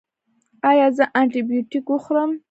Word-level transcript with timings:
ایا 0.69 0.87
زه 0.97 1.05
انټي 1.19 1.41
بیوټیک 1.47 1.85
وخورم؟ 1.89 2.31